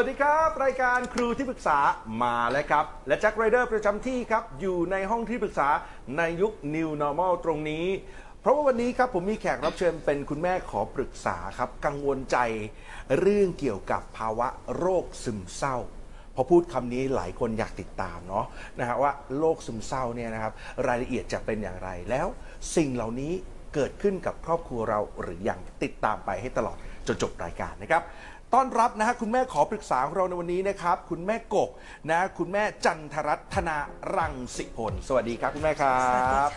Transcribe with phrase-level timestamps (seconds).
[0.00, 1.78] วัสดีครับ รายการครูที่ปรึกษา
[2.22, 5.68] มาแล้วครับ และแจ็คไรเดอร์ประจำที่ครับ อยู่ในห้องที่ปรึกษา
[6.18, 7.86] ในยุค New Normal ตรงนี้
[8.40, 12.38] เพราะว่าวันนี้ครับผมมีแขกรับเชิญเป็นคุณแม่ขอปรึกษาครับ กังวลใจ
[13.20, 15.76] เรื่องเกี่ยวกับภาวะโรคซึมเศร้า
[16.34, 18.46] พอพูดคำนี้หลายคนอยากติดตามเนาะ
[18.78, 20.52] นะฮะว่าโรคซึมเศร้าเนี่ยนะครับ
[20.86, 22.26] รายละเอียดจะเป็นอย่างไรแล้ว
[22.76, 23.32] สิ่งเหล่านี้
[23.74, 28.02] เกิดขึ้นกับครอบครัวเราหรือยังติดตามไปให้ตลอดจนจบรายการนะครับ
[28.58, 31.70] ต้อนรับนะฮะคุณแม่ขอปรึกษาของเราในวันนี้นะครับ คุณแม่กก
[32.10, 33.76] นะคุณแม่จันทรัตนา
[34.16, 36.48] รังสิพล สวัสดีครับคุณแม่ครับสวัสดีค่ะ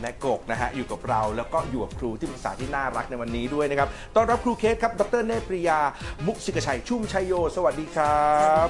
[0.00, 5.78] แม่กกนะฮะอยู่กับเราแล้วก็อยู่กับครูที่ปรึกษาที่น่ารักในวันนี้ด้วยนะครับต้อนรับครูเคสครับดรเนตรปริยา
[6.26, 8.28] มุกสิกชัยชุ่มชัยโย สวัสดีครั
[8.66, 8.68] บ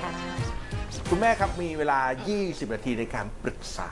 [1.11, 2.01] คุณแม่ครับมีเวลา
[2.37, 3.91] 20 นาทีในการปรึกษา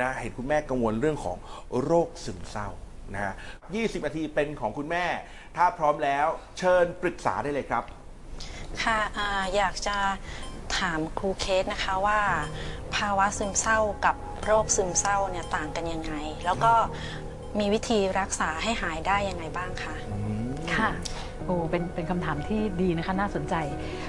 [0.00, 1.36] นะเห็นคุณแม่กังวลเรื่องของ
[1.82, 2.68] โรคซึมเศร้า
[3.14, 3.34] นะฮะ
[3.70, 5.04] 20 นาทีเป็นของคุณแม่
[5.56, 6.26] ถ้าพร้อมแล้ว
[6.58, 7.84] เชิญปรึกษาได้เลยครับ
[8.84, 9.96] ค่ะอ่าอยากจะ
[10.78, 12.20] ถามครูเคสนะคะว่า
[12.96, 16.12] ภาวะซึมเศร้ากับโรคซึมเศร้าเนี่ยต่างกันยังไง
[16.44, 16.72] แล้วก็
[17.58, 19.94] มีวิธีรักษาให้หายได้ยังไงบ้างคะ
[20.74, 20.90] ค่ะ
[21.44, 23.54] โอ้เป็นเป็นคำถามที่ดีนะคะน่าสนใจ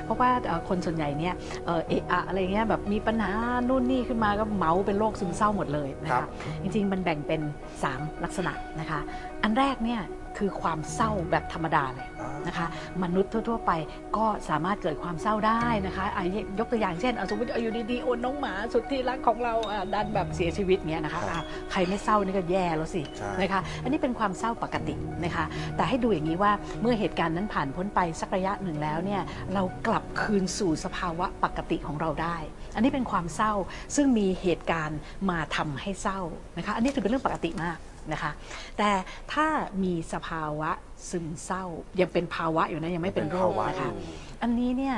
[0.04, 1.34] เพราะว่าเอ่อคนส่วนใหญ่เนี่ย
[1.66, 3.32] เอ่อเอะอะอะไรเงี้ยแบบมีปัญหา
[3.70, 6.30] นู่นนี่ขึ้นมาก็เหมาเป็นโรคซึมเศร้าหมดเลยนะครัคะบ
[6.62, 7.42] จริงๆมันแบ่งเป็น
[7.84, 9.00] 3 ลักษณะนะคะ
[9.44, 10.02] อันแรกเนี่ย
[10.40, 12.68] คือความเศร้าแบบธรรมดาเลยอ่านนะคะ
[13.04, 13.72] มนุษย์ทั่ว ๆ ไป
[14.18, 16.24] ก็สามารถเกิดความเศร้าได้นะคะอะ
[16.60, 29.22] ยกตัวอย่างเช่นเอาสมมติเอาอยู่ดีๆโอนน้องหมาสุดที่รักของเราอะดันแบบเสียชีวิตเงี้ยนะคะอ้าวใครไม่เศร้านี่ก็แย่แล้วสิใช่นะคะอันนี้เป็นความเศร้าปกตินะคะ แต่ให้ดูอย่างนี้ว่าเมื่อเหตุการณ์นั้นผ่านพ้นไปสักระยะหนึ่งแล้วเนี่ย
[29.54, 32.38] เรากลับคืนสู่สภาวะปกติของเราได้
[32.76, 33.54] อันนี้เป็นความเศร้า
[33.96, 35.00] ซึ่งมีเหตุการณ์
[35.30, 36.20] มาทำให้เศร้า
[36.58, 37.78] นะคะ อันนี้ถือเป็นเรื่องปกติมาก
[38.14, 38.32] นะคะ
[38.78, 38.92] แต่
[39.34, 39.48] ถ้า
[39.84, 40.72] มีสภาวะ
[41.10, 41.66] ซึมเศร้า
[42.00, 44.04] ยังเป็นภาวะอยู่นะยังไม่เป็นโรคเป็นภาวะนะคะอยู่
[44.42, 44.96] อันนี้เนี่ย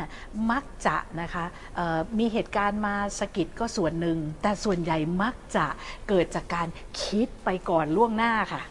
[0.51, 1.45] มักจะนะคะ
[1.75, 5.65] เอ่อมีเหตุการณ์มาสะกิดก็ส่วนหนึ่ง แต่ส่วนใหญ่มักจะ
[6.09, 6.67] เกิดจากการ
[7.01, 8.61] คิดไปก่อนล่วงหน้าค่ะ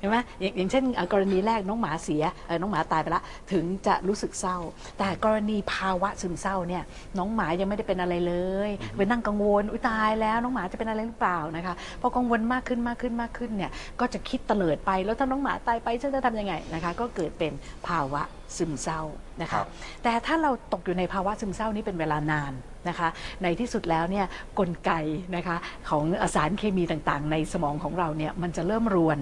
[0.00, 3.22] เห็นไหมอย่างอย่างเช่นเอ่อกรณีแรกน้องหมาเสียเอ่อน้องหมาตายไปละ
[3.52, 4.58] ถึงจะรู้สึกเศร้า
[4.98, 6.82] แต่กรณีภาวะซึมเศร้าเนี่ย
[7.18, 8.34] น้องหมายังไม่ได้เป็นอะไรเล
[8.68, 17.52] ยไปนั่งกังวลอุยตายแล้วน้องหมาจะเป็นอะไรหรือเปล่านะคะพอกังวลมากขึ้นมากขึ้นมากขึ้นเนี่ยก็จะคิดเตลิดไปแล้วถ้าน้องหมาตายไปฉันจะทำยังไงนะคะก็เกิดเป็น
[17.88, 18.22] ภาวะ
[18.56, 19.00] ซึมเศร้า
[19.42, 19.66] นะครัคะบ
[20.02, 22.52] แต่ถ้าเราตกอยู่ในภาวะซึมเศร้านี้เป็นเวลานาน
[22.88, 23.08] นะคะ
[23.42, 24.26] ในที่สุดแล้วเนี่ย
[24.58, 24.92] กลไก
[25.36, 25.56] นะคะ
[25.88, 26.04] ของ
[26.34, 29.18] สารเคมีต่างๆ ในสมองของเราเนี่ยมันจะเริ่มรวน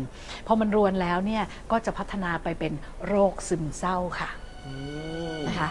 [0.46, 2.72] พอมันรวนแล้วเนี่ยก็จะพัฒนาไปเป็น
[3.06, 4.30] โรคซึมเศร้าค่ะ
[4.66, 4.72] อื
[5.36, 5.68] มนะคะ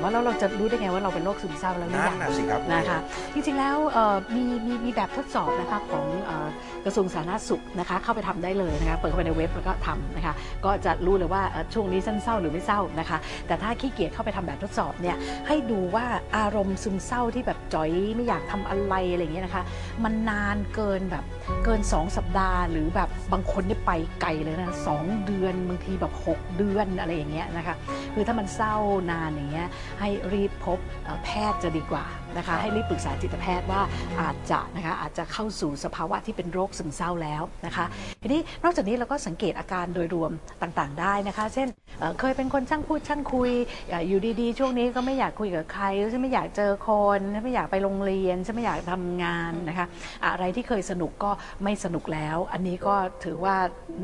[0.00, 2.98] ามว่าแล้วเราจะรู้ได้ไงว่าเราเป็นโรคซึมเศร้าแล้วหรือนั่ยันง น่ะสิครับนะคะ
[3.34, 6.46] จริงๆแล้วเอ่อมีมีมีแบบทดสอบนะคะของเอ่อ
[6.84, 10.34] กระทรวงสาธารณสุขนะคะเข้าไปทำได้เลยนะคะเปิดเข้าไปในเว็บแล้วก็ทำนะคะ
[10.64, 15.16] ก็จะรู้เลยว่าเอ่อช่วงนี้ฉันเศร้าหรือไม่เศร้านะคะแต่ถ้าขี้เกียจเข้าไปทำแบบทดสอบเนี่ย
[15.48, 16.04] ให้ดูว่า
[16.36, 19.62] อารมณ์ซึมเศร้าที่แบบจ่อยไม่อยากทำอะไรอะไรอย่างเงี้ยนะคะ
[20.04, 21.24] มันนานเกินแบบ
[21.64, 27.74] เกิน 2 สัปดาห์ หรือแบบบางคนนี่ไปไกลเลยนะสองเดือนบางทีแบบ 6 เดือนอะไรอย่างเงี้ยนะคะ
[28.14, 28.76] คือถ้ามันเศร้า
[29.10, 29.68] นานอย่างเงี้ย
[30.00, 32.04] ให้รีบพบเอ่อแพทย์จะดีกว่า
[32.36, 33.82] นะครัคะบให้รีบปรึกษาจิตแพทย์ว่า
[34.20, 37.86] อาจจะนะคะอาจจะเข้าสู่สภาวะที่เป็นโรคซึมเศร้าแล้วนะคะ
[38.22, 41.68] ทีนี้นอกจากนี้เราก็สังเกตอาการโดยรวมต่างๆ ได้นะคะ เช่น
[41.98, 43.52] เอ่อเคยเป็นคนช่างพูดช่างคุย
[43.88, 49.86] เอ่ออยู่ดีๆ ช่วงนี้ก็ไม่อยากคุยกับใครฉันไม่อยากเจอคนฉันไม่อยากไปโรงเรียนฉันไม่อยากทำงานนะคะ
[50.26, 51.30] อะไรที่เคยสนุกก็
[51.64, 53.56] ไม่สนุกแล้ว อันนี้ก็ถือว่า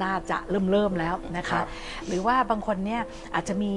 [0.03, 1.65] น่าจะเริ่มเริ่มๆแล้วนะครัคะบ
[2.07, 3.03] หรือว่าบางคนเนี่ย
[3.35, 3.73] อาจจะมี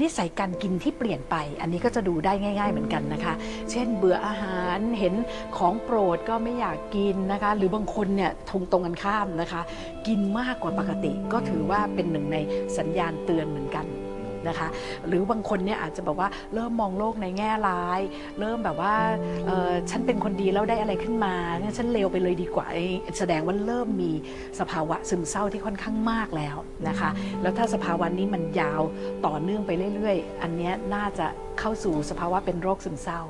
[0.00, 3.34] นิสัยการกินที่เปลี่ยนไป อันนี้ก็จะดูได้ง่าย ๆ เหมือนกันนะคะ
[3.70, 5.14] เช่นเบื่ออาหารเห็น
[5.56, 9.62] ของโปรดก็ไม่อยากกินนะคะ หรือบางคนเนี่ยทงตรงกันข้ามนะคะ
[10.06, 12.38] กินมากกว่าปกติก็ถือว่าเป็นหนึ่งใน
[12.78, 13.86] สัญญาณเตือนเหมือนกัน
[14.48, 14.68] นะคะ
[15.08, 18.00] หรือบางคนเนี่ยอาจจะแบบว่าเริ่มมองโลกในแง่ร้าย
[18.40, 18.94] เริ่มแบบว่า
[19.46, 22.66] เอ่อฉันเป็นคนดีแล้วได้อะไรขึ้นมางั้นฉันเลวไปเลยดีกว่า
[23.18, 24.12] แสดงว่าเริ่มมี
[24.60, 26.56] สภาวะซึมเศร้าที่ค่อนข้างมากแล้ว
[26.88, 27.10] นะคะ
[27.42, 28.82] แล้วถ้าสภาวะนี้มันยาว
[29.26, 31.26] ต่อเนื่องไปเรื่อยๆ อันเนี้ยน่าจะ
[31.60, 33.22] เข้าสู่สภาวะเป็นโรคซึมเศร้า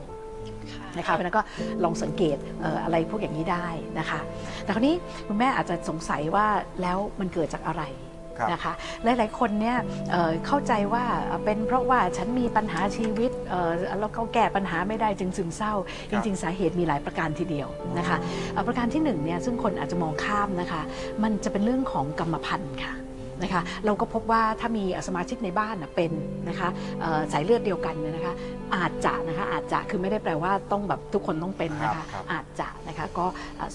[0.99, 1.43] นะคะเพราะฉะนั้นก็
[1.85, 3.67] ลองสังเกตเอ่ออะไรพวกอย่างนี้ได้
[3.99, 4.21] นะคะ
[4.65, 4.95] แต่คราวนี้
[5.27, 6.47] คุณแม่อาจจะสงสัยว่า
[6.83, 8.10] แล้วมันเกิดจากอะไรครับ
[8.53, 8.73] นะคะ
[9.05, 9.77] หลาย ๆ คนเนี่ย
[10.11, 15.73] เอ่อเข้าใจว่าเอ่อเป็นเพราะว่าฉันมีปัญหาชีวิตเอ่อแล้วเขาแก้ปัญหาไม่ได้จึงซึมเศร้า
[16.11, 18.17] จริง ๆ สาเหตุมีหลายประการทีเดียวนะคะ
[18.53, 20.83] เอ่อประการที่หนึ่งเนี่ยซึ่งคนอาจจะมองข้ามนะคะ
[21.23, 22.95] มันจะเป็นเรื่องของกรรมพันธุ์ค่ะ
[23.43, 26.13] นะคะเราก็พบว่าถ้ามีสมาชิกในบ้านน่ะเป็น
[26.49, 26.69] นะคะ
[27.01, 28.35] เอ่อสายเลือดเดียวกันเนี่ยนะคะ
[28.77, 32.69] อาจจะนะคะอาจจะคือไม่ได้แปลว่าต้องแบบทุกคนต้องเป็นนะครัคะบครับอาจจะ
[33.01, 33.27] นะคะก็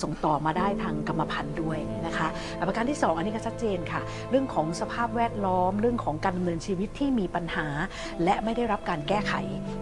[0.02, 2.28] ส่งต่อมาได้ทางกรรมพันธุ์ด้วยนะคะ
[2.68, 4.02] ประการที่ 2 อันนี้ก็ชัดเจนค่ะ
[4.32, 7.68] เรื่องของสภาพแวดล้อมเรื่องของการดำเนินชีวิตที่มีปัญหา
[8.24, 9.34] และไม่ได้รับการแก้ไข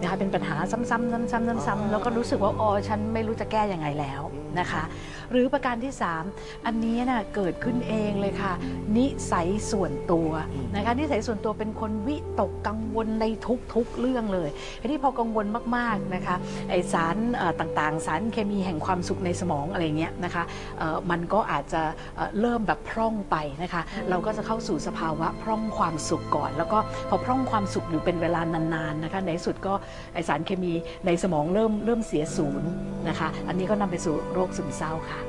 [0.01, 4.22] นะคะเป็นปัญหาซ้ำๆซ้ำๆซ้ำๆแล้วก็รู้สึกว่าอ๋อฉันไม่รู้จะแก้ยังไงแล้ว
[4.60, 4.84] นะคะ
[5.31, 5.94] หรือประการที่
[6.30, 8.54] 3 อันนี้นะเกิดขึ้นเองเลยค่ะ
[8.98, 10.30] นิสัยส่วนตัว
[10.75, 13.25] นะคะนิสัยส่วนตัวเป็นคนวิตกกังวลใน
[13.74, 14.50] ทุกๆเรื่องเลย
[14.81, 15.46] ทีนี้พอกังวล
[15.78, 16.36] มากๆนะคะ
[16.70, 20.44] ไอสารเอ่อต่างๆ สารเคมีแห่งความสุขในสมองอะไรเงี้ยนะคะ
[20.78, 21.81] เอ่อมันก็อาจจะ
[22.16, 26.80] เอ่อเริ่มแบบพร่องไปนะคะ เราก็จะเข้าสู่สภาวะพร่องความสุขก่อน แล้วก็
[27.10, 29.74] พอพร่องความสุขอยู่เป็นเวลานานๆนะคะในที่สุดก็
[30.14, 30.74] ไอสารเคมี
[31.06, 32.70] ในสมองเริ่มเริ่มเสียศูนย์
[33.08, 35.20] นะคะ อันนี้ก็นำไปสู่โรคซึมเศร้าค่ะ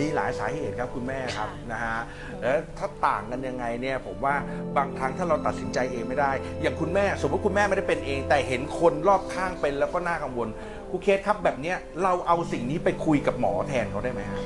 [0.00, 1.98] มีหลายสาเหตุครับคุณแม่ครับค่ะนะฮะ
[2.42, 4.34] แล้วถ้าต่างกันยังไงเนี่ยผมว่า
[4.76, 6.32] บางครั้งถ้าเราตัดสินใจเองไม่ได้
[6.62, 10.48] อย่างคุณแม่สมมติคุณแม่ไม่ได้เป็นเอง แต่เห็นคนรอบข้างเป็นแล้วก็น่ากังวล
[10.90, 14.40] ครูเคสครับแบบเนี้ยเราเอาสิ่งนี้ไปคุยกับหมอแทนเขาได้ไหมฮะ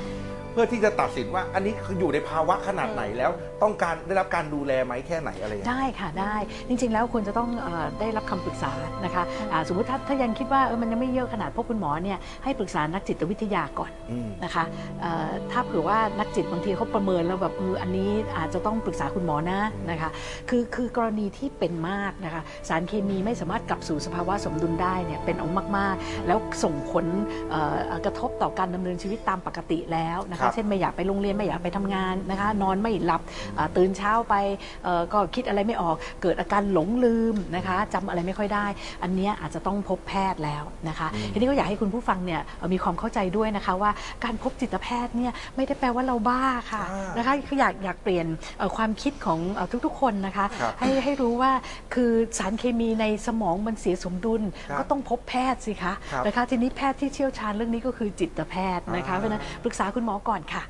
[0.51, 3.31] เพื่อที่จะตัดสินว่าอันนี้คืออยู่ในภาวะขนาดไหนแล้ว
[3.63, 6.35] ต้องการได้รับการดูแลไหมแค่ไหนอะไรอย่างเงี้ย ได้ค่ะได้
[6.67, 8.71] จริงๆ แล้วควรจะต้องเออได้รับคำปรึกษา
[9.05, 14.63] นะคะอ่าสมมติถ้าถ้ายังคิดว่าเออมันยังไม่เยอะขนาดพวกคุณหมอเนี่ยให้ปรึกษานักจิตวิทยาก่อนอืม นะคะ
[15.01, 19.59] เอ่อถ้าเผื่อว่านักจิตบางทีเขาประเมินแล้วแบบเอออันนี้อาจจะต้องปรึกษาคุณหมอนะ
[19.91, 20.09] นะคะ
[20.49, 27.05] คือคือกรณีที่เป็นมากนะคะสารเคมีไม่สามารถกลับสู่สภาวะสมดุลได้เนี่ยเป็นเอามากๆ แล้วส่งผล
[27.49, 33.21] เอ่อกระทบต่อการดำเนินชีวิตตามปกติแล้วนะครัคะบเช่นไม่อยากไปโรงเรียนไม่อยากไปทำงานนะคะ นอนไม่หลับ
[33.57, 34.35] อ่าตื่นเช้าไป
[34.83, 38.65] เอ่อก็คิดอะไรไม่ออก เกิดอาการหลงลืมนะคะจำอะไรไม่ค่อยได้
[39.03, 43.91] อันเนี้ยอาจจะต้องพบแพทย์แล้วนะคะทีนี้ก็อยากให้คุณผู้ฟังเนี่ยเอ่อมีความเข้าใจด้วยนะคะว่า
[44.23, 48.25] การพบจิตแพทย์เนี่ยไม่ได้แปลว่าเราบ้าค่ะอ่านนะคะคืออยากอยากเปลี่ยน
[48.57, 51.51] เอ่อความคิดของเอ่อทุกๆ คนนะคะครับให้ให้รู้ว่า
[51.93, 60.63] คือสารเคมีในสมองมันเสียสมดุลครับก็ต้องพบแพทย์สิคะครับนะคะทีนี้แพทย์ที่เชี่ยวชาญเรื่องนี้ก็คือจิตแพทย์นะคะอ่าเพราะฉะนั้นปรึกษาคุณหมอก่อนค่ะ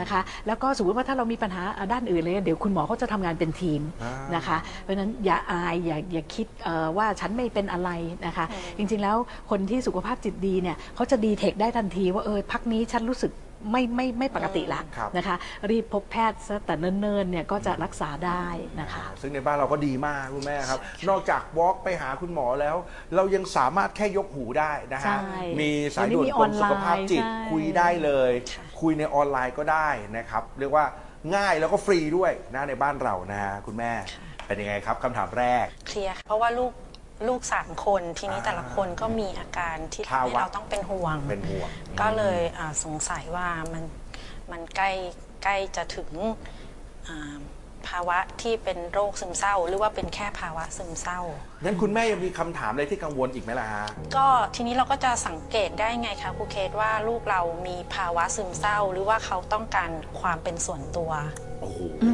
[0.00, 7.90] นะคะ แล้วก็สมมติว่าถ้าเรามีปัญหาอ่าด้านอื่นเลย เดี๋ยวคุณหมอเขาจะทำงานเป็นทีมอ่านนะคะ เพราะฉะนั้นอย่าอายอย่าอย่าคิดเอ่อว่าฉันไม่เป็นอะไร
[8.26, 8.46] นะคะ
[8.78, 9.16] จริงๆแล้ว
[9.50, 13.32] คนที่สุขภาพจิตดีเนี่ยเขาจะดีเทคได้ทันทีว่าเออพักนี้ฉันรู้สึก
[13.70, 15.36] ไม่ไม่ไม่ปกติละครับนะคะ
[15.70, 18.46] รีบพบแพทย์ซะแต่เนิ่นๆเนี่ยก็จะรักษาได้
[18.80, 20.78] นะคะ ซึ่งในบ้านเราก็ดีมากคุณแม่ครับ
[21.08, 22.76] นอกจากวอล์กไปหาคุณหมอแล้ว
[23.14, 28.32] เรายังสามารถแค่ยกหูได้นะฮะใช่มีสายด่วนเดี๋ยวนี้มีกรมสุขภาพจิตออนไลน์ใช่คุยได้เลย
[28.78, 30.84] ค่ะคุยในออนไลน์ก็ได้นะครับ เรียกว่า
[31.36, 33.92] ง่ายแล้วก็ฟรีด้วยนะในบ้านเรานะฮะคุณแม่
[34.46, 36.72] เป็นยังไงครับคำถามแรก เคลียร์ค่ะเพราะว่าลูก
[37.28, 41.68] ลูกสามคนทีนี้อ่าแต่ละคนก็มีอาการที่ทำภาวะ ให้เราต้องเป็นห่วง เป็นห่วง
[42.00, 43.84] ก็เลยอ่าสงสัยว่ามัน
[44.50, 44.90] มันใกล้
[45.44, 46.10] ใกล้จะถึง
[47.08, 47.36] อ่า
[47.88, 51.20] ภาวะที่เป็นโรคซึมเศร้า หรือว่าเป็นแค่ภาวะซึมเศร้า
[51.64, 53.86] งั้นคุณแม่ยังมีคำถามอะไรที่กังวลอีกไหมล่ะฮะ
[54.16, 59.90] ก็ทีนี้เราก็จะสังเกตได้ไงคะครูเคสว่าลูกเรามีภาวะซึมเศร้า หรือว่าเขาต้องการ
[60.20, 61.10] ความเป็นส่วนตัว
[61.60, 62.10] โอ้โหอี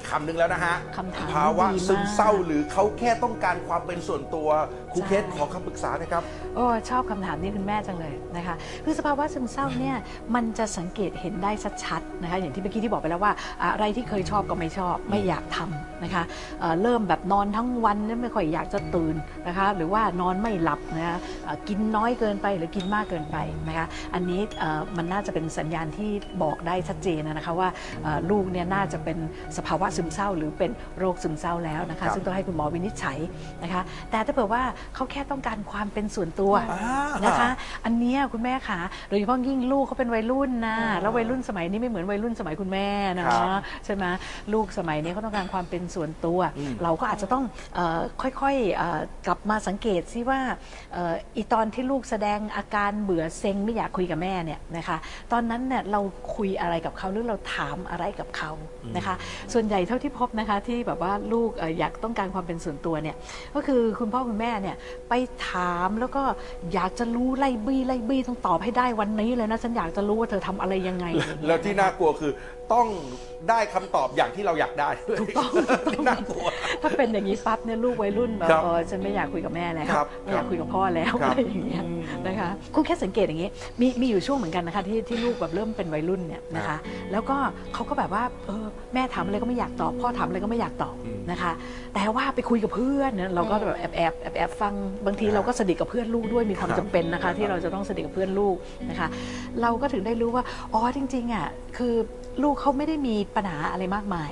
[0.00, 4.48] กคำหนึ่งแล้วนะฮะคำถามภาวะดีมาก ซึมเศร้าหรือเขาแค่ต้องการความเป็นส่วนตัว
[4.92, 6.22] ครูเคสขอคำปรึกษาหนะครับ
[6.54, 9.96] โอ้ชอบคำถามนี้คุณแม่จังเลยนะคะคือสภาวะซึมเศร้าเนี่ย
[10.34, 11.52] มันจะสังเกตเห็นได้
[11.84, 16.22] ชัดๆนะคะอย่างที่เมื่อกี้ที่บอกไปแล้วว่าอะไรที่เคยชอบก็ไม่ชอบไม่อยากทำนะคะ
[16.60, 19.14] เอ่อเริ่มแบบนอนทั้งวันเนี่ยไม่ค่อยอยากจะตื่น
[19.46, 23.36] นะคะหรือว่านอนไม่หลับนะคะเอ่อกินน้อยเกินไปหรือกินมากเกินไป
[23.68, 26.10] นะคะอันนี้เอ่อมันน่าจะเป็นสัญญาณที่
[26.42, 27.68] บอกได้ชัดเจนนะคะว่า
[28.02, 29.18] เอ่อลูกเนี่ยน่าจะเป็น
[29.56, 33.18] สภาวะซึมเศร้า หรือเป็นโรคซึมเศร้าแล้วนะครัคะบซึ่งต้องให้คุณหมอวินิจฉัย
[33.62, 34.62] นะคะแต่ถ้าเผื่อว่า
[34.94, 37.50] เขาแค่ต้องการความเป็นส่วนตัวอ่านะคะ
[37.84, 43.40] อันเนี้ยคุณแม่คะโดยเฉพาะยิ่งลูกเขาเป็นวัยรุ่นนะแล้ววัยรุ่นสมัยนี้ไม่เหมือนวัยรุ่นสมัยคุณแม่นะครับ
[43.84, 44.04] ใช่ไหม
[44.52, 48.00] ลูกสมัยนี้เขาต้องการความเป็นส่วนตัวอืมเราก็อาจจะต้องเออ
[48.40, 50.40] ค่อยๆเอ่อกลับมาสังเกตซิว่า
[50.92, 54.96] เอ่ออีตอนที่ลูกแสดงอาการเบื่อเซ็งไม่อยากคุยกับแม่เนี่ยนะคะ
[55.32, 56.00] ตอนนั้นเนี่ยเรา
[56.36, 58.50] คุยอะไรกับเขาหรือเราถามอะไรกับเขา
[58.96, 59.14] นะคะ
[59.52, 63.16] ส่วนใหญ่เท่าที่พบนะคะที่แบบว่าลูกเอ่ออยากต้องการความเป็นส่วนตัวเนี่ย
[63.54, 64.76] ก็คือคุณพ่อคุณแม่เนี่ย
[65.08, 65.14] ไป
[65.48, 66.22] ถามแล้วก็
[66.74, 72.32] อยากจะรู้ไล่บี้ไล่บี้ต้องตอบให้ได้วันนี้เลยนะฉันอยากจะรู้ว่าเธอทำอะไรยังไงอย่างเงี้ยแล้วที่น่ากลัวคือ
[72.72, 72.88] ต้อง
[73.50, 75.50] ได้คำตอบอย่างที่เราอยากได้ด้วยถูกต้อง
[75.92, 76.46] ที่น่ากลัว
[76.86, 81.84] ถ้าเป็นอย่างนี้ปั๊บเนี่ยลูกวัยรุ่นแบบครับเออฉันไม่อยากคุยกับแม่แล้วครับไม่อยากคุยกับพ่อแล้วครับอะไรอย่างเงี้ย
[82.26, 83.50] นะคะคุณแค่สังเกตอย่างนี้
[83.80, 86.80] มีมีอยู่ช่วงเหมือนกันนะคะที่ที่ลูกแบบเริ่มเป็นวัยรุ่นเนี่ยนะครัคะบ
[87.12, 87.36] แล้วก็
[87.74, 91.52] เขาก็แบบว่าเออแม่ถามอะไรก็ไม่อยากตอบพ่อถามอะไรก็ไม่อยากตอบอืมนะคะ
[91.94, 94.74] แต่ว่าไปคุยกับเพื่อนเนี่ยเราก็แบบแอบแอบแอบแอบฟัง
[95.06, 98.56] บางทีเราก็สนิทกับเพื่อนลูกด้วยมีความครับจำเป็นนะคะที่เราจะต้องสนิทกับเพื่อนลูก
[98.90, 99.08] นะคะ
[99.62, 101.46] เราก็ถึงได้รู้ว่าอ๋อจริงๆอะ
[101.78, 101.94] คือ
[102.42, 104.30] ลูกเขาไม่ได้มีปัญหาอะไรมากมาย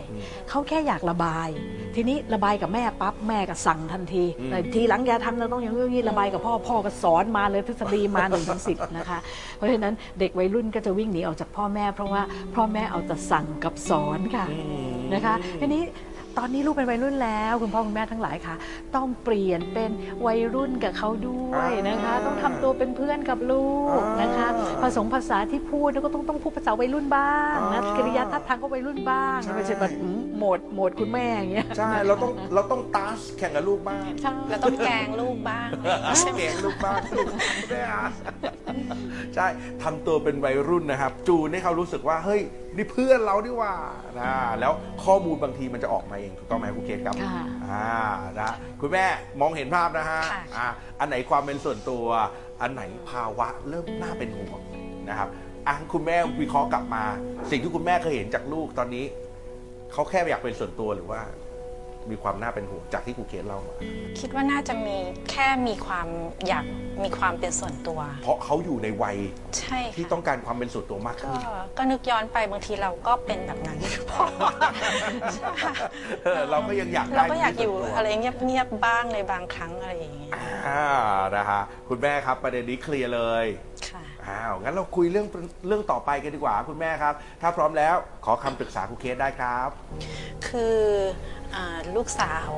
[0.49, 1.49] เขาแค่อยากระบาย
[1.95, 9.19] ทีนี้ระบายกับแม่ปั๊บแม่ก็สั่งทันทีอืมแต่ทีหลังอย่าทำเราต้องอย่างนี้ระบายกับพ่อพ่อก็สอนมาเลยทฤษฎีมาหนึ่งถึงสิบนะคะ
[9.57, 12.23] เพราะฉะนั้นเด็กวัยรุ่นก็จะวิ่งหนีออกจากพ่อแม่ เพราะว่า
[12.55, 14.59] พ่อแม่เอาแต่สั่งกับสอนค่ะอื
[14.93, 15.85] มนะคะทีนี้
[16.39, 18.55] ตอนนี้ลูกเป็นวัยรุ่นแล้วคุณพ่อคุณแม่ทั้งหลายค่ะ
[18.95, 19.91] ต้องเปลี่ยนเป็น
[20.27, 23.67] วัยรุ่นกับเขาด้วยนะคะอ่าต้องทำตัวเป็นเพื่อนกับลู
[23.99, 30.09] กนะคะอ่าผสมภาษาที่พูดแล้วก็ต้องต้องพูดภาษาวัยรุ่นบ้างนะอ่ากริยาท่าทางก็วัยรุ่นบ้างใช่ไม่ใช่แบบอื
[30.45, 35.69] มโหมดโหมดคุณแม่อย่างเงี้ยใช่เราต้องเราต้องตัสแข่งกับลูกบ้างใช่เราต้องแกล้งลูกบ้าง
[36.19, 38.07] ใช่ไหมเก่งลูกบ้างลูกไม่ได้อะ
[39.35, 39.47] ใช่
[39.83, 42.41] ทำตัวเป็นวัยรุ่นนะครับ จูนให้เขารู้สึกว่าเฮ้ย
[42.77, 43.75] นี่เพื่อนเราดีกว่า
[44.19, 44.73] นะแล้ว
[45.05, 47.87] ข้อมูลบางทีมันจะออกมาเองถูกต้องไหมครูเคสครับค่ะอ่า
[48.41, 49.05] นะคุณแม่
[49.41, 50.67] มองเห็นภาพนะฮะค่ะอ่า
[51.01, 52.05] อันไหนความเป็นส่วนตัว
[52.61, 54.61] อันไหนภาวะเริ่มน่าเป็นห่วง
[55.09, 55.29] นะครับ
[55.69, 57.05] อะคุณแม่วิเคราะห์กลับมา
[57.51, 59.05] สิ่งที่คุณแม่เคยเห็นจากลูกตอนนี้
[59.95, 61.21] เขาแค่อยากเป็นส่วนตัวหรือว่า
[62.11, 63.75] มีความน่าเป็นห่วงจากที่ครูเคสเล่ามา
[64.21, 64.97] คิดว่าน่าจะมี
[65.31, 66.09] แค่มีความ
[66.49, 66.65] อยาก
[67.03, 69.17] มีความเป็นส่วนตัว เพราะเขาอยู่ในวัย
[69.59, 71.43] ใช่ที่ค่ะต้องการความเป็นส่วนตัวมากก็ขึ้น
[71.79, 73.79] ก็นึกย้อนไปบางทีเราก็เป็นแบบนั้น
[76.25, 80.33] เออเราก็ยังอยากได้เราก็อยากอยู่ที่ส่วนตัวอะไรเงียบๆบ้างในบางครั้งอะไรอย่างเงี้ย
[80.67, 80.85] อ่า
[81.37, 83.74] นะฮะคุณแม่ครับประเด็นนี้เคลียร์เลยค่ะ
[84.29, 85.27] อ้าวงั้นเราคุยเรื่อง
[85.67, 89.69] เรื่องต่อไปกันดีกว่าคุณแม่ครับ ถ้าพร้อมแล้วขอคำปรึกษาครูเคสได้ครับ
[90.49, 90.79] คือ
[91.55, 92.51] อาลูกสาว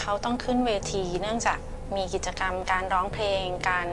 [0.00, 1.58] เขาต้องขึ้นเวที เนื่องจาก
[1.96, 3.88] มีกิจกรรมการร้องเพลงการ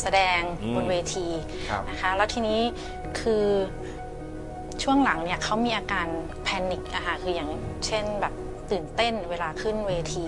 [0.00, 1.26] แสดงอืมบนเวที
[1.70, 2.60] ครับนะคะแล้วทีนี้
[3.20, 3.46] คือ
[4.82, 6.06] ช่วงหลังเนี่ยเขามีอาการ
[6.44, 7.50] แพนิคอะค่ะคืออย่าง
[7.86, 8.34] เช่นแบบ
[8.70, 10.26] ตื่นเต้นเวลาขึ้นเวที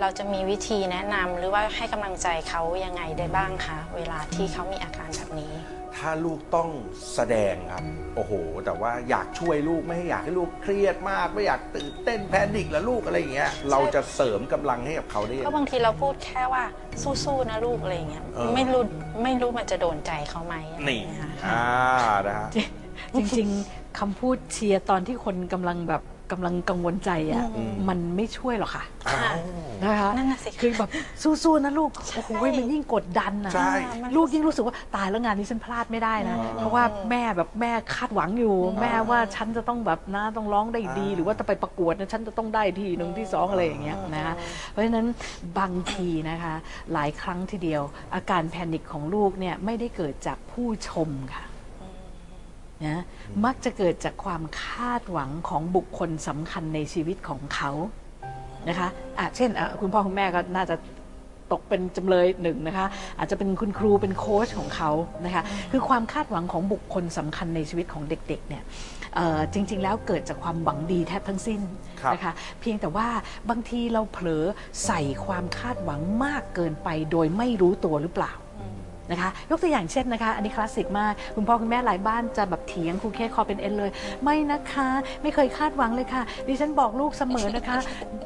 [0.00, 5.52] เราจะมีวิธีแนะนำหรือว่าให้กำลังใจเขายังไงได้บ้างคะเวลาที่เขามีอาการแบบนี้
[5.96, 6.68] ถ้าลูกต้อง
[7.14, 7.84] แสดงครับ
[8.16, 8.32] โอ้โห
[8.64, 16.64] แต่ว่าอยากช่วยลูกไม่ให้อยากให้ลูกเครียดมาก ไม่อยากตื่นเต้นแพนิคแล้วลูกอะไรอย่างเงี้ยเราจะเสริมกำลังให้กับเขาได้ยังก็ไงบางทีเราพูดแค่ว่า
[17.24, 18.82] สู้ๆนะลูกอะไรอย่างเงี้ยเออ ไม่รู้
[19.22, 21.64] ไม่รู้มันจะโดนใจเขาไหมอะไรอนี่ย่างเงี้ยค่ะ อ่า
[22.26, 22.48] นะฮะ
[23.16, 29.36] จริงๆคำพูดเชียร์ตอนที่คนกำลังแบบ กำลังกังวลใจอะอืมมันไม่ช่วยหรอกค่ะอ้าว
[29.84, 30.90] นะคะนั่นน่ะสิคะคือแบบ
[31.42, 33.72] สู้ๆนะลูกใช่โอ้โหมันยิ่งกดดันนะใช่
[34.16, 44.34] ลูกยิ่งรู้สึกว่าตายแล้วงานนี้ฉันพลาดไม่ได้นะอ่าเพราะว่าแม่แบบแม่คาดหวังอยู่ แม่ว่าฉันจะต้องแบบนะต้องร้องได้ดีอ่าหรือว่าจะไปประกวดนะฉันจะต้องได้ที่หนึ่งที่สองอะไรอย่างเงี้ยนะคะ
[44.70, 45.06] เพราะฉะนั้น
[45.58, 46.54] บางทีนะคะ
[46.92, 47.82] หลายครั้งทีเดียว
[48.14, 51.44] อาการแพนิคของลูกเนี่ยไม่ได้เกิดจากผู้ชมค่ะ
[52.84, 53.02] นะ
[53.44, 57.70] มักจะเกิดจากความคาดหวังของบุคคลสำคัญในชีวิตของเขา
[58.68, 60.76] นะคะอะเช่นอะคุณพ่อคุณแม่ก็น่าจะ
[61.52, 62.86] ตกเป็นจำเลยหนึ่งนะคะ
[63.18, 64.90] อาจจะเป็นคุณครูเป็นโค้ชของเขา
[65.24, 65.42] นะคะ
[65.72, 68.62] คือความคาดหวังของบุคคลสำคัญในชีวิตของเด็กๆเนี่ย
[69.14, 71.60] เอ่อจริง ๆ แล้วเกิดจากความหวังดีแทบทั้งสิ้น
[72.00, 73.08] ครับนะคะเพียงแต่ว่า
[73.50, 74.44] บางทีเราเผลอ
[74.86, 78.32] ใส่ความคาดหวังมากเกินไปโดยไม่รู้ตัวหรือเปล่า
[79.10, 83.90] นะคะ ยกตัวอย่างเช่นนะคะ อันนี้คลาสสิกมาก คุณพ่อคุณแม่หลายบ้านจะแบบเถียงครูเคคอเป็นเอ็นเลย
[84.24, 84.88] ไม่นะคะ
[85.22, 87.78] ไม่เคยคาดหวังเลยค่ะ ดิฉันบอกลูกเสมอนะคะ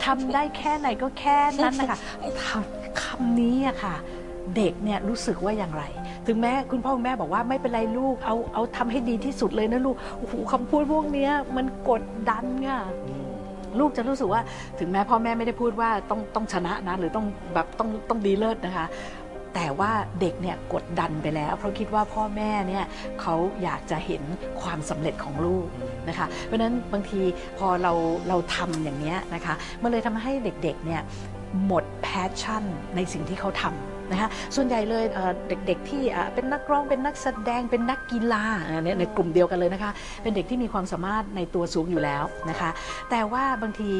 [0.04, 1.98] ทำได้แค่ไหนก็แค่นั้นนะคะ
[2.44, 3.94] คำคำนี้อะค่ะ
[4.56, 5.84] เด็กเนี่ยรู้สึกว่าอย่างไร
[6.26, 12.80] ถึงแม้คุณพ่อคุณแม่บอกว่าไม่เป็นไรลูกเอาเอาทำให้ดีที่สุดเลยนะลูกโอ้โหคำพูดพวกเนี้ยมันกดดันค่ะ
[13.80, 14.40] ลูกจะรู้สึกว่า
[14.78, 18.86] ถึงแม้พ่อแม่ไม่ได้พูดว่าต้องต้องชนะนะ หรือต้องแบบต้องต้องดีเลิศนะคะ
[19.54, 19.90] แต่ว่า
[20.20, 22.84] เด็กเนี่ยกดดันไปแล้ว เพราะคิดว่าพ่อแม่เนี่ย
[23.20, 24.22] เขาอยากจะเห็น
[24.60, 25.66] ความสำเร็จของลูก
[26.08, 27.20] นะคะ เพราะฉะนั้นบางที
[27.58, 27.92] พอเรา
[28.28, 31.02] เราทำอย่างเนี้ยนะคะมันเลยทำให้เด็กๆเนี่ย
[31.66, 32.64] หมดแพชชั่น
[32.96, 35.04] ในสิ่งที่เขาทำ นะคะส่วนใหญ่เลย
[35.48, 36.02] เด็กๆที่
[36.34, 38.44] เป็นนักร้องเป็นนักแสดงเป็นนักกีฬา
[38.98, 39.90] ในกลุ่มเดียวกันเลยนะคะ
[40.22, 42.70] เป็นเด็กที่มีความสามารถในตัวสูงอยู่แล้วนะคะ
[43.10, 43.90] แต่ว่าบางที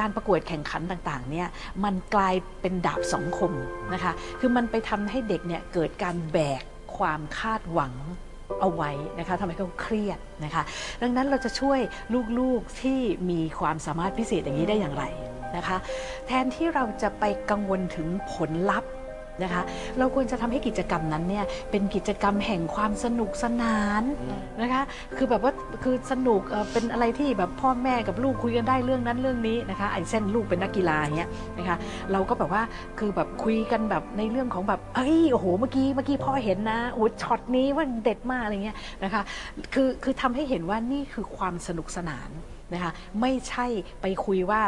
[0.00, 1.48] การประกวดแข่งขันต่างๆเนี่ย
[1.84, 3.52] มันกลายเป็นดาบสองคม
[3.94, 6.62] นะคะคือมันไปทำให้เด็กเนี่ยเกิดการแบก
[6.96, 7.92] ความคาดหวัง
[8.60, 10.62] เอาไว้นะคะทำให้เขาเครียดนะคะ
[11.02, 11.78] ดังนั้นเราจะช่วย
[12.38, 13.00] ลูกๆที่
[13.30, 15.04] มีความสามารถพิเศษอย่างนี้ได้อย่างไร
[15.56, 15.76] นะคะ
[16.26, 18.90] แทนที่เราจะไปกังวลถึงผลลัพธ์
[19.42, 19.62] นะคะ
[19.98, 24.02] เราควรจะทำให้กิจกรรมนั้นเนี่ยเป็นกิจกรรมแห่งความสนุกสนาน
[24.62, 24.82] นะคะ
[25.16, 25.52] คือแบบว่า
[25.82, 31.76] คือสนุกเอ่อเป็นอะไรที่แบบพ่อแม่กับลูกคุยกันได้เรื่องนั้นเรื่องนี้นะคะไอ้เส้นลูกเป็นนักกีฬาอย่างเงี้ยนะคะ
[32.12, 32.62] เราก็แบบว่า
[32.98, 39.22] คือแบบคุยกันแบบในเรื่องของแบบเอ้ยโอ้โหเมื่อกี้เมื่อกี้พ่อเห็นนะโอ้ช็อตนี้ว่าเด็ดมากอะไรเงี้ยนะคะ
[39.74, 42.30] คือคือทำให้เห็นว่านี่คือความสนุกสนาน
[42.74, 43.66] นะคะไม่ใช่
[44.02, 44.62] ไปคุยว่า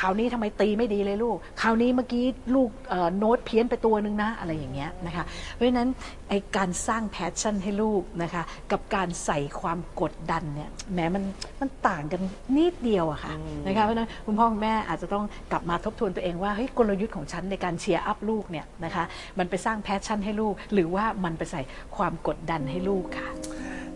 [0.00, 2.24] คราวนี้ทำไมตีไม่ดีเลยลูก คราวนี้เมื่อกี้
[2.54, 5.88] ลูกเอ่อโน้ตเพี้ยนไปตัวนึงนะ อะไรอย่างเงี้ยนะคะ เพราะฉะนั้น
[6.28, 11.24] ไอ้การสร้าง passion ให้ลูกนะคะ กับการใส่ความกดดันเนี่ยแหม้มัน
[11.60, 12.20] มันต่างกัน
[12.56, 13.32] นิดเดียวอะค่ะ
[13.66, 19.04] นะคะเพราะฉะนั้นคุณพ่อคุณแม่อาจจะต้องกลับมาทบทวนตัวเองว่าเฮ้ยกลยุทธ์ของฉันในการ cheer up ลูกเนี่ยนะคะ
[19.38, 21.62] มันไปสร้าง passion ให้ลูก หรือว่ามันไปใส่
[21.96, 23.28] ความกดดันให้ลูกค่ะ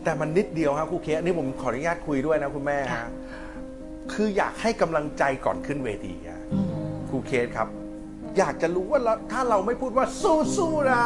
[0.05, 3.11] แต่มันนิดเดียวครับครูเคสนี่ผมขออนุญาตคุยด้วยนะคุณแม่ค่ะฮะ
[4.13, 6.41] คืออยากให้กำลังใจก่อนขึ้นเวทีอะ
[7.09, 7.69] ครูเคสครับ
[8.39, 11.05] อยากจะรู้ว่าเราถ้าเราไม่พูดว่าสู้ๆนะ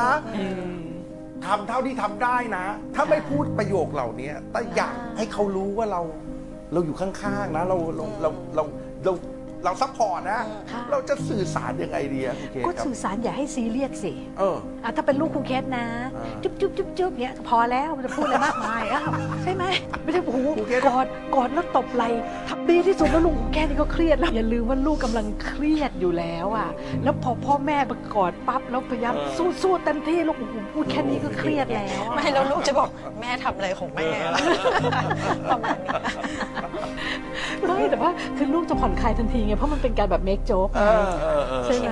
[1.47, 6.02] ทำเท่าที่ทำได้นะ ถ้าไม่พูดประโยคเหล่านี้แต่อยากให้เขารู้ว่าเรา
[6.73, 8.64] เราอยู่ข้างๆนะ เราเราเราเรา
[9.04, 9.12] เรา
[9.64, 10.40] เรา support นะ
[10.71, 19.11] ค่ะ เราจะสื่อสารยังไงดีอะครูเคสก็ครับสื่อสารอย่าให้ซีเรียสสิเออ อะถ้าเป็นลูกครูเคสนะ อ่าจุ๊บจุ๊บจุ๊บจุ๊บเนี้ยพอแล้วมันจะพูดอะไรมากมายอ้าว
[19.42, 19.64] ใช่ไหม
[20.02, 22.04] ไม่ใช่โอ้โหครูเคส กอดกอดแล้วตบไหล
[22.49, 26.69] ทำดีที่สุดแล้วลุงแค่นี้ก็เครียดแล้วอย่าลืมว่าลูกกำลังเครียดอยู่แล้วอะ
[27.02, 32.88] แล้วพอพ่อแม่มากอดปั๊บแล้วพยายามสู้สู้เต็มที่ลูกโอ้โหพูดแค่นี้ก็เครียดแล้วอะ ไม่แล้วลูกจะบอก
[33.21, 34.09] แม่ทำอะไรของแม่
[35.50, 35.90] ประมาณนี้
[37.66, 41.90] ไม่แต่ว่าคือลูกจะผ่อนคลายทันทีไงเพราะมันเป็นการแบบเมคโจ๊กเออเออเออใช่ไหม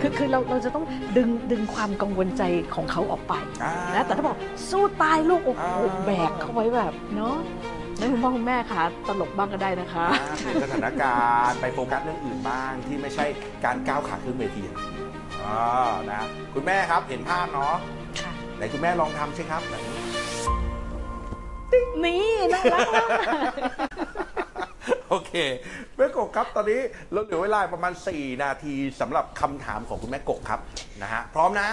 [0.00, 0.84] คือคือเราเราจะต้อง
[1.16, 2.42] ดึงดึงความกังวลใจ
[2.74, 4.36] ของเขาออกไปอ่านะแต่ถ้าบอก
[4.70, 5.76] สู้ตายลูกโอ้โหอ่า
[6.06, 7.36] แบกเขาไว้แบบเนาะ
[8.00, 13.24] นั่นคุณพ่อคุณแม่คะตลกบ้างก็ได้นะคะอ่าเปลี่ยนสถานการณ์ไปโฟกัสเรื่องอื่นบ้างที่ไม่ใช่
[13.64, 14.62] การก้าวขาขึ้นเวที
[15.44, 16.20] อ่านะ
[16.54, 17.74] คุณแม่ครับเห็นภาพเนาะ
[18.20, 19.76] ค่ะไหนคุณแม่ลองทำใช่ครับไหน
[22.04, 23.10] นี่น่ารักมาก
[25.10, 25.32] โอเค
[25.96, 26.80] แม่กบครับตอนนี้
[27.12, 30.60] เราเหลือเวลาประมาณ 4 นาทีสำหรับคำถามของคุณแม่กบครับ
[31.02, 31.68] นะฮะพร้อมนะ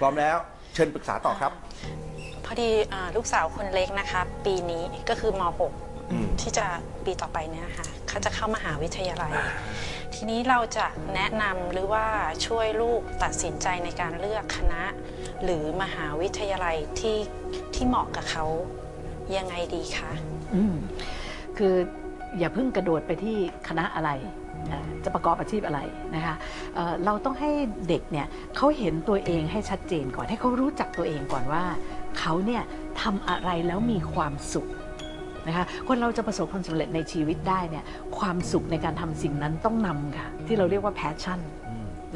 [0.00, 0.36] พร้อมแล้ว
[0.74, 1.52] เชิญปรึกษาต่อครับ
[2.44, 5.42] พอดีอ่าลูกสาวคนเล็กนะคะ ปีนี้ก็คือม
[6.10, 6.66] อืม .6 ที่จะ
[7.04, 9.32] ปีต่อไปเนี่ยค่ะเขาจะเข้ามหาวิทยาลัย
[10.14, 12.06] ทีนี้เราจะแนะนำหรือว่า
[12.46, 14.82] ช่วยลูกตัดสินใจในการเลือกคณะ
[15.44, 17.18] หรือมหาวิทยาลัยที่
[17.74, 18.44] ที่เหมาะกับเขา
[19.36, 20.12] ยังไงดีคะ
[20.54, 20.74] อืม
[21.58, 21.76] คือ
[22.38, 23.36] อย่าเพิ่งกระโดดไปที่
[23.68, 24.10] คณะอะไร
[24.70, 25.80] อ่าจะประกอบอาชีพอะไร
[26.14, 26.34] นะคะ
[26.74, 27.50] เอ่อเราต้องให้
[27.88, 31.64] เด็กเนี่ยเขาเห็นตัวเองให้ชัดเจนก่อนให้เขารู้จักตัวเองก่อนว่า
[32.18, 32.62] เขาเนี่ย
[33.02, 34.66] ทำอะไรแล้วมีความสุข
[35.48, 37.84] นะคะคนเราจะประสบความสำเร็จในชีวิตได้เนี่ย
[38.18, 41.40] ความสุขในการทำสิ่งนั้นต้องนำค่ะที่เราเรียกว่า passion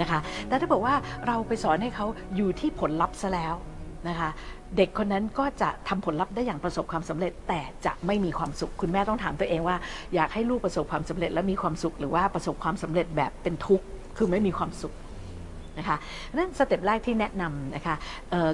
[0.00, 0.94] นะคะแต่ถ้าบอกว่า
[1.26, 3.54] เราไปสอนให้เขาอยู่ที่ผลลัพธ์ซะแล้ว
[4.08, 4.30] นะคะ
[4.76, 9.76] เด็กคนนั้นก็จะทำผลลัพธ์ได้อย่างประสบความสำเร็จ แต่จะไม่มีความสุข คุณแม่ต้องถามตัวเองว่า
[10.14, 13.84] อยากให้ลูกประสบความสำเร็จและมีความสุขหรือว่าประสบความสำเร็จแบบเป็นทุกข์
[14.16, 14.94] คือไม่มีความสุข
[15.78, 15.96] นะคะ
[16.36, 17.94] นั่น step แรกที่แนะนำนะคะ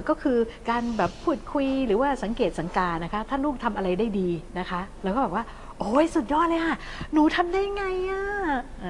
[0.09, 0.37] ก็คือ
[0.69, 5.45] การแบบพูดคุยหรือว่าสังเกตสังการนะคะถ้าลูกทำอะไรได้ดีนะคะแล้วก็บอกว่า
[5.79, 6.77] โอ้ยสุดยอดเลยค่ะ
[7.13, 8.21] หนูทำได้ไงอะ่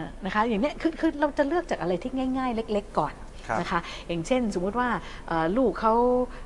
[0.02, 3.14] ะนะคะอย่างเนี้ยคือคือเราจะเลือกจากอะไรที่ง่าย ๆ เล็ก ๆ ก่อน
[3.60, 4.90] นะคะอย่างเช่น สมมุติว่า
[5.28, 5.94] เอ่อลูกเขา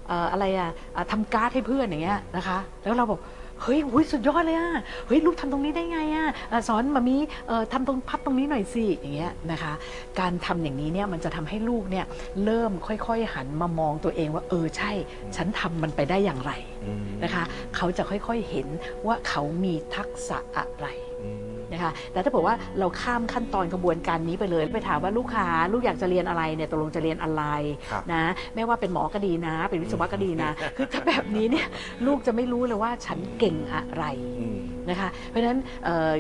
[0.08, 3.22] เอ่ออะไรอะอะทำการ์ดให้เพื่อนอย่างเงี้ยนะคะแล้วเราบอก
[3.64, 4.72] เฮ้ยอุ๊ยสุดยอดเลยอะ
[5.08, 7.16] เฮ้ยลูกทำตรงนี้ได้ไงอะอะสอนมามี
[7.48, 9.74] เอ่อทำตรงพับตรงนี้หน่อยสิอย่างเงี้ยนะคะ
[10.20, 12.06] การทำอย่างนี้เนี่ยมันจะทำให้ลูกเนี่ย
[12.46, 14.92] เริ่มค่อยๆหันมามองตัวเองว่าเออใช่
[15.36, 16.52] ฉันทำมันไปได้อย่างไร
[16.86, 17.44] อืมนะคะ
[17.76, 18.68] เขาจะค่อยๆเห็น
[19.08, 20.88] ว่าเขามีทักษะอะไร
[21.24, 27.44] อืม นะคะแต่ถ้าบอกว่าเราข้ามขั้นตอนกระบวนการนี้ไปเลย ไปถามว่าลูกค้าลูกอยากจะเรียนอะไรเนี่ยตกลงจะเรียนอะไร
[27.92, 28.24] ครับนะ
[28.56, 31.68] ไม่ว่าเป็นหมอก็ดีนะ เป็นวิศวะก็ดีนะ คือถ้าแบบนี้เนี่ย
[32.06, 34.04] ลูกจะไม่รู้เลยว่าฉันเก่งอะไร
[34.40, 36.12] อืมนะคะ เพราะฉะนั้นเอ่อ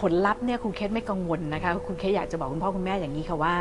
[0.00, 3.54] ผลลัพธ์เนี่ยคุณเคสไม่กังวลนะคะคุณเคสอยากจะบอกคุณพ่อคุณแม่อย่างนี้ค่ะว่า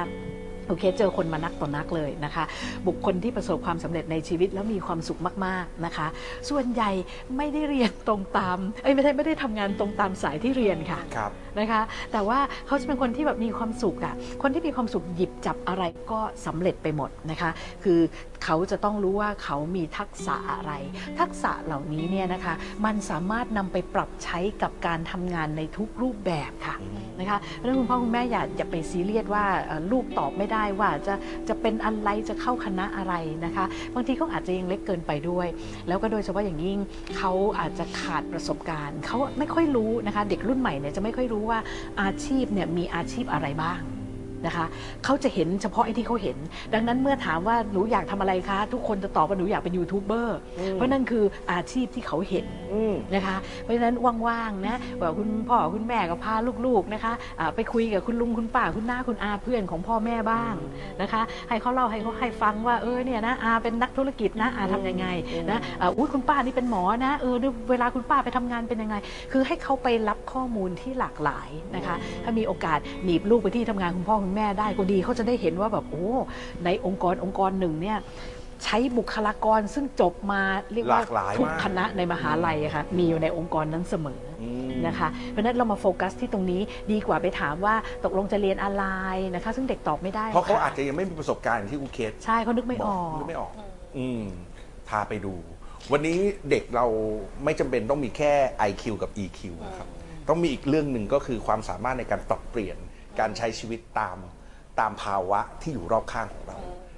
[0.72, 2.44] คุณเคสเจอคนมานักต่อนักเลยนะคะ
[2.88, 6.08] บุคคลที่ประสบความสำเร็จในชีวิตแล้วมีความสุขมากๆนะคะ
[6.50, 6.92] ส่วนใหญ่
[7.38, 11.82] ไม่ได้เรียนตรงตามเอ้ยไม่ใช่ไม่ได้ทำงานตรงตามสายที่เรียนค่ะครับนะคะ
[12.12, 17.50] แต่ว่าเขาจะเป็นคนที่แบบมีความสุขอะคนที่มีความสุขหยิบจับอะไรก็สำเร็จไปหมดนะคะ
[17.84, 18.00] คือ
[18.44, 20.74] เขาจะต้องรู้ว่าเขามีทักษะอะไร
[21.20, 22.54] ทักษะเหล่านี้เนี่ยนะคะ
[22.86, 26.76] มันสามารถนำไปปรับใช้กับการทำงานในทุกรูปแบบค่ะ
[27.20, 31.14] นะคะเพราะฉะนั้นคุณพ่อคุณแม่อย่าอย่าไปซีเรียสว่าเอ่อลูกตอบไม่ได้ว่าจะ
[31.50, 33.14] จะเป็นอะไรจะเข้าคณะอะไร
[33.46, 35.48] นะคะ บางทีเขาอาจจะยังเล็กเกินไปด้วย
[35.88, 36.80] แล้วก็โดยเฉพาะอย่างยิ่ง
[37.18, 41.60] เขาอาจจะขาดประสบการณ์เขาไม่ค่อยรู้นะคะ เด็กรุ่นใหม่เนี่ยจะไม่ค่อยรู้ว่า
[42.02, 43.82] อาชีพเนี่ยมีอาชีพอะไรบ้าง
[44.46, 44.66] นะคะ
[45.06, 46.38] เขาจะเห็นเฉพาะไอ้ที่เขาเห็น
[46.74, 50.38] ดังนั้นเมื่อถามว่าหนูอยากทำอะไรคะ ทุกคนจะตอบว่าหนูอยากเป็นยูทูบเบอร์
[50.74, 53.96] เพราะนั่นคืออาชีพที่เขาเห็นอืมนะคะเพราะฉะนั้น
[54.28, 56.34] ว่างๆนะว่าคุณพ่อคุณแม่ก็พา
[56.66, 60.54] ลูกๆนะคะอ่าไปคุยกับคุณลุงคุณป้าคุณน้าคุณอาเพื่อนของพ่อแม่บ้าง
[61.02, 65.08] นะคะ ให้เขาเล่าให้เขาให้ฟังว่าเออเนี่ยนะอาเป็นนักธุรกิจนะอาทำยังไง
[65.52, 67.36] นะอ่าอุ้ยคุณป้านี่เป็นหมอนะเออ
[67.70, 68.96] เวลาคุณป้าไปทำงานเป็นยังไง
[69.32, 76.08] คือให้เขาไปรับข้อมูลที่หลากหลายนะคะ ถ้ามีโอกาสหนีบลูกไปที่ทำงานคุณพ่อคุณแม่ได้ก็ดีเขาจะได้เห็นว่าแบบโอ้
[76.66, 78.00] ในองค์กรองค์กรหนึ่งเนี่ย
[78.64, 80.42] ใช้บุคลากรซึ่งจบมา
[80.74, 88.84] เรียกว่าหลากหลายทุกมาก คณะในมหาลัยอะค่ะมีอยู่ในองค์กรนั้นเสมอ อืม นะคะเพราะฉะนั้นเรามาโฟกัสที่ตรงนี้ดีกว่าไปถามว่าตกลงจะเรียนอะไร
[89.36, 93.52] นะคะ ซึ่งเด็กตอบไม่ได้เพราะเขาค่อาจจะยังไม่มีประสบการณ์อย่างที่ครูเคสใช่เขานึกไม่ออกนึกไม่ออก
[93.98, 94.24] อืม
[94.90, 95.34] พาไปดู
[95.92, 96.86] วันนี้เด็กเรา
[97.44, 98.34] ไม่จำเป็นต้องมีแค่
[98.70, 99.88] IQ กับ EQ นะครับ
[100.30, 102.78] ต้องมีอีกเรื่องหนึ่งก็คือความสามารถในการปรับเปลี่ยน
[103.20, 104.18] การใช้ชีวิตตาม
[104.80, 106.58] ตามภาวะที่อยู่รอบข้างของเรา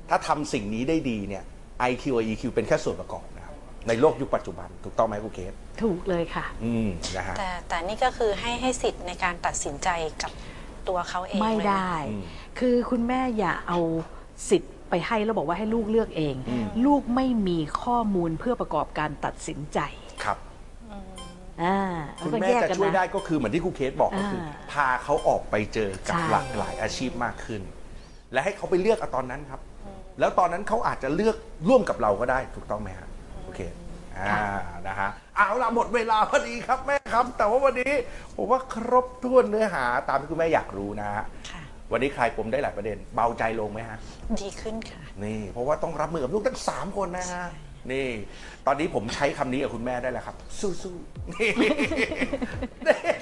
[0.10, 1.44] ถ้าทำสิ่งนี้ได้ดีเนี่ย
[1.92, 3.56] IQ กับ EQ เป็นแค่ส่วนประกอบนะครับ
[3.88, 9.90] ในโลกยุคปัจจุบันถูกต้องไหมครูเคสถูกเลยค่ะ อืมนะฮะแต่แต่นี่ก็คือให้ให้สิทธิ์ในการตัดสินใจ
[10.24, 10.32] กับ
[10.88, 12.24] ตัวเขาเองไม่เลยนะได้อืม
[12.60, 13.80] คือคุณแม่อย่าเอา
[14.50, 16.36] สิทธิ์ไปให้แล้วบอกว่าให้ลูกเลือกเอง
[16.86, 20.03] ลูกไม่มีข้อมูลเพื่อประกอบการตัดสินใจครับ
[21.62, 21.76] อ่า
[22.20, 27.62] คุณต้องแม่แยกจะกันช่วยนะได้ก็คือเหมือนที่ครูเคสบอกก็คืออ่าพาเขาออกไปเจอกับใช่หลากหลายอาชีพมากขึ้น
[28.34, 29.62] และให้เขาไปเลือกเอาตอนนั้นครับ
[30.20, 31.36] แล้วตอนนั้นเขาอาจจะเลือก
[31.68, 33.08] ร่วมกับเราก็ได้ถูกต้องไหมฮะ
[33.46, 33.60] โอเค
[34.18, 34.30] อ่า
[34.88, 37.94] นะฮะเอาละหมดเวลาพอดีครับแม่ครับ แต่ว่าวันนี้
[38.36, 41.62] ผมว่าครบถ้วนเนื้อหาตามที่คุณแม่อยากรู้นะฮะค่ะ
[41.92, 43.98] วันนี้คลายปมได้หลายประเด็น เบาใจลงไหมฮะ
[44.42, 47.46] ดีขึ้นค่ะ นี่ เพราะว่าต้องรับมือกับลูกตั้งสามคนนะฮะ
[47.92, 48.08] นี่
[48.68, 51.72] ตอนนี้ผมใช้คำนี้กับคุณแม่ได้แล้วครับ สู้ๆนี่นี่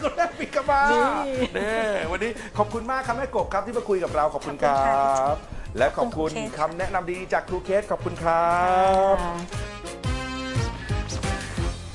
[0.04, 1.02] คุณแม่ปิกมานี่
[1.58, 5.36] นี่วันนี้ขอบคุณมากครับแม่กบครับที่มาคุยกับเราขอบคุณครัขอบคุณค่ะบ
[5.78, 8.48] และขอบคุณขอบคุณครูเคส คำแนะนำดีๆจากครูเคสขอบคุณครั
[9.14, 9.16] บ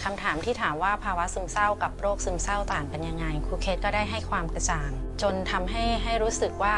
[0.03, 4.91] คำถามที่ถามว่าภาวะซึมเศร้ากับโรคซึมเศร้าต่างกันยังไงครูเคสก็ได้ให้ความกระจ่าง
[5.23, 6.77] จนทำให้ให้รู้สึกว่า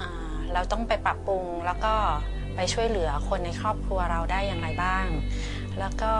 [0.00, 1.94] อ่า เราต้องไปปรับปรุงแล้วก็
[2.56, 5.06] ไปช่วยเหลือคนในครอบครัวเราได้อย่างไรบ้าง
[5.80, 6.12] แล้วก็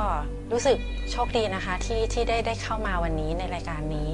[0.52, 0.78] รู้สึก
[1.10, 4.08] โชคดีนะคะที่ที่ได้ได้เข้ามาวันนี้ในรายการนี้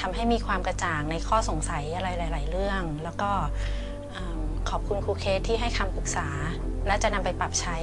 [0.00, 3.30] ทำให้มีความกระจ่างในข้อสงสัยอะไรหลาย ๆ เรื่อง แล้วก็
[4.70, 6.28] ขอบคุณครูเคสที่ให้คำปรึกษา
[6.86, 7.76] และจะนำไปปรับใช้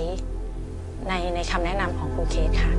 [1.07, 2.73] ในในคำแนะนำของครูเคสค่ะ